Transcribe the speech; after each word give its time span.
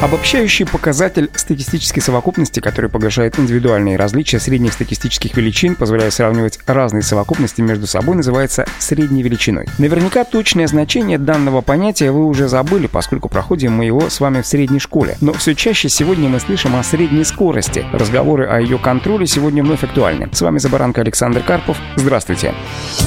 Обобщающий 0.00 0.64
показатель 0.64 1.28
статистической 1.34 2.00
совокупности, 2.00 2.60
который 2.60 2.88
погашает 2.88 3.36
индивидуальные 3.36 3.96
различия 3.96 4.38
средних 4.38 4.72
статистических 4.74 5.36
величин, 5.36 5.74
позволяя 5.74 6.12
сравнивать 6.12 6.60
разные 6.66 7.02
совокупности 7.02 7.62
между 7.62 7.88
собой, 7.88 8.14
называется 8.14 8.64
средней 8.78 9.24
величиной. 9.24 9.66
Наверняка 9.78 10.22
точное 10.22 10.68
значение 10.68 11.18
данного 11.18 11.62
понятия 11.62 12.12
вы 12.12 12.26
уже 12.26 12.46
забыли, 12.46 12.86
поскольку 12.86 13.28
проходим 13.28 13.72
мы 13.72 13.86
его 13.86 14.08
с 14.08 14.20
вами 14.20 14.42
в 14.42 14.46
средней 14.46 14.78
школе. 14.78 15.16
Но 15.20 15.32
все 15.32 15.56
чаще 15.56 15.88
сегодня 15.88 16.28
мы 16.28 16.38
слышим 16.38 16.76
о 16.76 16.84
средней 16.84 17.24
скорости. 17.24 17.84
Разговоры 17.92 18.46
о 18.46 18.60
ее 18.60 18.78
контроле 18.78 19.26
сегодня 19.26 19.64
вновь 19.64 19.82
актуальны. 19.82 20.28
С 20.32 20.40
вами 20.40 20.58
Забаранка 20.58 21.00
Александр 21.00 21.42
Карпов. 21.42 21.76
Здравствуйте. 21.96 22.54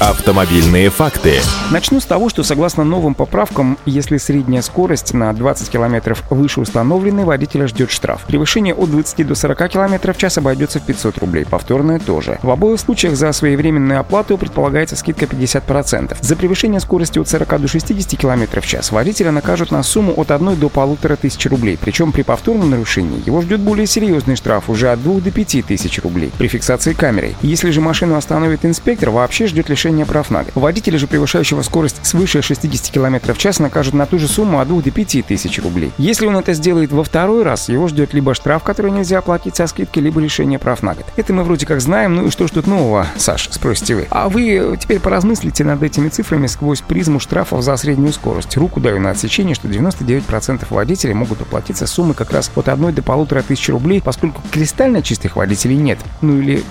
Автомобильные 0.00 0.90
факты. 0.90 1.34
Начну 1.70 2.00
с 2.00 2.06
того, 2.06 2.28
что 2.28 2.42
согласно 2.42 2.82
новым 2.82 3.14
поправкам, 3.14 3.78
если 3.86 4.16
средняя 4.16 4.62
скорость 4.62 5.14
на 5.14 5.32
20 5.32 5.70
км 5.70 6.16
выше 6.30 6.60
установленной, 6.72 7.24
водителя 7.24 7.66
ждет 7.66 7.90
штраф. 7.90 8.22
Превышение 8.26 8.74
от 8.74 8.90
20 8.90 9.26
до 9.26 9.34
40 9.34 9.68
км 9.68 10.12
в 10.14 10.16
час 10.16 10.38
обойдется 10.38 10.80
в 10.80 10.86
500 10.86 11.18
рублей, 11.18 11.44
повторное 11.44 11.98
тоже. 11.98 12.38
В 12.42 12.50
обоих 12.50 12.80
случаях 12.80 13.14
за 13.14 13.30
своевременную 13.32 14.00
оплату 14.00 14.38
предполагается 14.38 14.96
скидка 14.96 15.26
50%. 15.26 16.16
За 16.18 16.34
превышение 16.34 16.80
скорости 16.80 17.18
от 17.18 17.28
40 17.28 17.60
до 17.60 17.68
60 17.68 18.18
км 18.18 18.60
в 18.62 18.66
час 18.66 18.90
водителя 18.90 19.32
накажут 19.32 19.70
на 19.70 19.82
сумму 19.82 20.14
от 20.16 20.30
1 20.30 20.56
до 20.56 20.66
1500 20.68 21.52
рублей, 21.52 21.78
причем 21.78 22.10
при 22.10 22.22
повторном 22.22 22.70
нарушении 22.70 23.22
его 23.26 23.42
ждет 23.42 23.60
более 23.60 23.86
серьезный 23.86 24.36
штраф 24.36 24.70
уже 24.70 24.90
от 24.90 25.02
2 25.02 25.20
до 25.20 25.30
5 25.30 25.66
тысяч 25.66 26.00
рублей 26.00 26.32
при 26.38 26.48
фиксации 26.48 26.94
камерой. 26.94 27.36
Если 27.42 27.70
же 27.70 27.82
машину 27.82 28.16
остановит 28.16 28.64
инспектор, 28.64 29.10
вообще 29.10 29.46
ждет 29.46 29.68
лишение 29.68 30.06
прав 30.06 30.30
на 30.30 30.44
год. 30.44 30.52
Водителя 30.54 30.96
же, 30.96 31.06
превышающего 31.06 31.60
скорость 31.60 32.00
свыше 32.02 32.40
60 32.40 32.90
км 32.90 33.34
в 33.34 33.38
час, 33.38 33.58
накажут 33.58 33.92
на 33.92 34.06
ту 34.06 34.18
же 34.18 34.26
сумму 34.26 34.58
от 34.58 34.68
2 34.68 34.80
до 34.80 34.90
5 34.90 35.26
тысяч 35.26 35.58
рублей. 35.58 35.92
Если 35.98 36.24
он 36.24 36.38
это 36.38 36.54
сделает 36.62 36.92
во 36.92 37.02
второй 37.02 37.42
раз, 37.42 37.68
его 37.68 37.88
ждет 37.88 38.14
либо 38.14 38.34
штраф, 38.34 38.62
который 38.62 38.92
нельзя 38.92 39.18
оплатить 39.18 39.56
со 39.56 39.66
скидкой, 39.66 40.04
либо 40.04 40.20
лишение 40.20 40.60
прав 40.60 40.80
на 40.84 40.94
год. 40.94 41.04
Это 41.16 41.32
мы 41.32 41.42
вроде 41.42 41.66
как 41.66 41.80
знаем, 41.80 42.14
ну 42.14 42.26
и 42.26 42.30
что 42.30 42.46
ж 42.46 42.52
тут 42.52 42.68
нового, 42.68 43.04
Саш, 43.16 43.48
спросите 43.50 43.96
вы. 43.96 44.06
А 44.10 44.28
вы 44.28 44.78
теперь 44.80 45.00
поразмыслите 45.00 45.64
над 45.64 45.82
этими 45.82 46.08
цифрами 46.08 46.46
сквозь 46.46 46.80
призму 46.80 47.18
штрафов 47.18 47.64
за 47.64 47.76
среднюю 47.76 48.12
скорость. 48.12 48.56
Руку 48.56 48.78
даю 48.78 49.00
на 49.00 49.10
отсечение, 49.10 49.56
что 49.56 49.66
99% 49.66 50.64
водителей 50.70 51.14
могут 51.14 51.42
уплатиться 51.42 51.88
суммы 51.88 52.14
как 52.14 52.30
раз 52.30 52.48
от 52.54 52.68
1 52.68 52.94
до 52.94 53.02
полутора 53.02 53.42
тысяч 53.42 53.68
рублей, 53.68 54.00
поскольку 54.00 54.40
кристально 54.52 55.02
чистых 55.02 55.34
водителей 55.34 55.76
нет. 55.76 55.98
Ну 56.20 56.38
или 56.38 56.62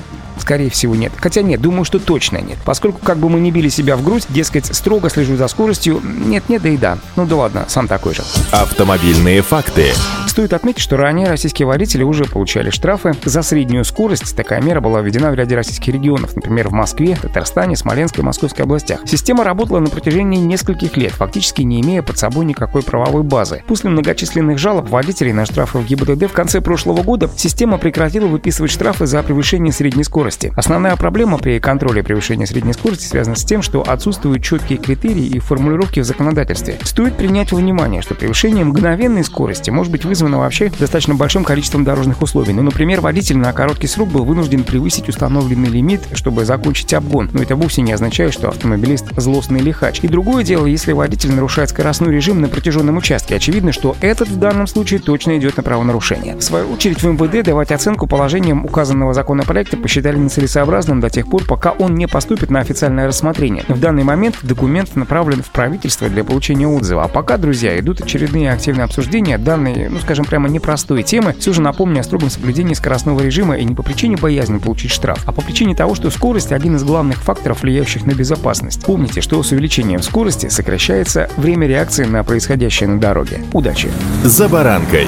Скорее 0.41 0.71
всего, 0.71 0.95
нет. 0.95 1.11
Хотя 1.17 1.43
нет, 1.43 1.61
думаю, 1.61 1.85
что 1.85 1.99
точно 1.99 2.37
нет. 2.37 2.57
Поскольку 2.65 2.99
как 3.03 3.17
бы 3.17 3.29
мы 3.29 3.39
не 3.39 3.51
били 3.51 3.69
себя 3.69 3.95
в 3.95 4.03
грудь, 4.03 4.25
дескать, 4.29 4.65
строго 4.75 5.07
слежу 5.11 5.37
за 5.37 5.47
скоростью, 5.47 6.01
нет-нет, 6.03 6.63
да 6.63 6.69
и 6.69 6.77
да. 6.77 6.97
Ну 7.15 7.27
да 7.27 7.35
ладно, 7.35 7.65
сам 7.67 7.87
такой 7.87 8.15
же. 8.15 8.23
Автомобильные 8.51 9.43
факты. 9.43 9.93
Стоит 10.31 10.53
отметить, 10.53 10.79
что 10.79 10.95
ранее 10.95 11.27
российские 11.27 11.65
водители 11.65 12.03
уже 12.03 12.23
получали 12.23 12.69
штрафы 12.69 13.13
за 13.25 13.41
среднюю 13.41 13.83
скорость. 13.83 14.33
Такая 14.33 14.61
мера 14.61 14.79
была 14.79 15.01
введена 15.01 15.29
в 15.29 15.33
ряде 15.33 15.57
российских 15.57 15.93
регионов, 15.93 16.37
например, 16.37 16.69
в 16.69 16.71
Москве, 16.71 17.17
Татарстане, 17.21 17.75
Смоленской 17.75 18.23
и 18.23 18.25
Московской 18.25 18.63
областях. 18.63 19.01
Система 19.03 19.43
работала 19.43 19.79
на 19.79 19.89
протяжении 19.89 20.39
нескольких 20.39 20.95
лет, 20.95 21.11
фактически 21.11 21.63
не 21.63 21.81
имея 21.81 22.01
под 22.01 22.17
собой 22.17 22.45
никакой 22.45 22.81
правовой 22.81 23.23
базы. 23.23 23.61
После 23.67 23.89
многочисленных 23.89 24.57
жалоб 24.57 24.87
водителей 24.87 25.33
на 25.33 25.45
штрафы 25.45 25.79
в 25.79 25.85
ГИБДД 25.85 26.29
в 26.29 26.31
конце 26.31 26.61
прошлого 26.61 27.03
года 27.03 27.29
система 27.35 27.77
прекратила 27.77 28.27
выписывать 28.27 28.71
штрафы 28.71 29.07
за 29.07 29.21
превышение 29.23 29.73
средней 29.73 30.05
скорости. 30.05 30.53
Основная 30.55 30.95
проблема 30.95 31.39
при 31.39 31.59
контроле 31.59 32.03
превышения 32.03 32.45
средней 32.45 32.71
скорости 32.71 33.03
связана 33.03 33.35
с 33.35 33.43
тем, 33.43 33.61
что 33.61 33.81
отсутствуют 33.81 34.41
четкие 34.41 34.79
критерии 34.79 35.25
и 35.25 35.39
формулировки 35.39 35.99
в 35.99 36.05
законодательстве. 36.05 36.79
Стоит 36.83 37.17
принять 37.17 37.51
во 37.51 37.57
внимание, 37.57 38.01
что 38.01 38.15
превышение 38.15 38.63
мгновенной 38.63 39.25
скорости 39.25 39.69
может 39.71 39.91
быть 39.91 40.05
вызвано 40.05 40.20
вызвано 40.21 40.37
вообще 40.37 40.69
достаточно 40.69 41.15
большим 41.15 41.43
количеством 41.43 41.83
дорожных 41.83 42.21
условий. 42.21 42.53
Ну, 42.53 42.61
например, 42.61 43.01
водитель 43.01 43.37
на 43.37 43.51
короткий 43.53 43.87
срок 43.87 44.09
был 44.09 44.23
вынужден 44.23 44.63
превысить 44.63 45.09
установленный 45.09 45.67
лимит, 45.67 46.01
чтобы 46.13 46.45
закончить 46.45 46.93
обгон. 46.93 47.31
Но 47.33 47.41
это 47.41 47.55
вовсе 47.55 47.81
не 47.81 47.91
означает, 47.91 48.31
что 48.33 48.49
автомобилист 48.49 49.07
злостный 49.17 49.61
лихач. 49.61 49.99
И 50.03 50.07
другое 50.07 50.43
дело, 50.43 50.67
если 50.67 50.91
водитель 50.91 51.33
нарушает 51.33 51.71
скоростной 51.71 52.13
режим 52.13 52.39
на 52.39 52.49
протяженном 52.49 52.97
участке. 52.97 53.35
Очевидно, 53.35 53.71
что 53.71 53.95
этот 53.99 54.29
в 54.29 54.37
данном 54.37 54.67
случае 54.67 54.99
точно 54.99 55.39
идет 55.39 55.57
на 55.57 55.63
правонарушение. 55.63 56.35
В 56.35 56.43
свою 56.43 56.71
очередь, 56.71 57.01
в 57.01 57.07
МВД 57.07 57.43
давать 57.43 57.71
оценку 57.71 58.05
положениям 58.05 58.63
указанного 58.63 59.15
законопроекта 59.15 59.75
посчитали 59.75 60.19
нецелесообразным 60.19 60.99
до 60.99 61.09
тех 61.09 61.27
пор, 61.27 61.45
пока 61.45 61.71
он 61.71 61.95
не 61.95 62.07
поступит 62.07 62.51
на 62.51 62.59
официальное 62.59 63.07
рассмотрение. 63.07 63.63
В 63.67 63.79
данный 63.79 64.03
момент 64.03 64.37
документ 64.43 64.95
направлен 64.95 65.41
в 65.41 65.49
правительство 65.49 66.09
для 66.09 66.23
получения 66.23 66.67
отзыва. 66.67 67.05
А 67.05 67.07
пока, 67.07 67.37
друзья, 67.37 67.79
идут 67.79 68.01
очередные 68.01 68.51
активные 68.51 68.83
обсуждения 68.83 69.39
данной, 69.39 69.89
ну, 69.89 69.97
скажем, 70.11 70.25
прямо 70.25 70.49
непростой 70.49 71.03
темы, 71.03 71.33
все 71.39 71.53
же 71.53 71.61
напомню 71.61 72.01
о 72.01 72.03
строгом 72.03 72.29
соблюдении 72.29 72.73
скоростного 72.73 73.21
режима 73.21 73.55
и 73.55 73.63
не 73.63 73.73
по 73.73 73.81
причине 73.81 74.17
боязни 74.17 74.57
получить 74.57 74.91
штраф, 74.91 75.23
а 75.25 75.31
по 75.31 75.41
причине 75.41 75.73
того, 75.73 75.95
что 75.95 76.11
скорость– 76.11 76.51
один 76.51 76.75
из 76.75 76.83
главных 76.83 77.23
факторов, 77.23 77.61
влияющих 77.61 78.05
на 78.05 78.11
безопасность. 78.11 78.83
Помните, 78.83 79.21
что 79.21 79.41
с 79.41 79.53
увеличением 79.53 80.01
скорости 80.01 80.49
сокращается 80.49 81.29
время 81.37 81.65
реакции 81.65 82.03
на 82.03 82.25
происходящее 82.25 82.89
на 82.89 82.99
дороге. 82.99 83.41
Удачи! 83.53 83.89
За 84.25 84.49
баранкой. 84.49 85.07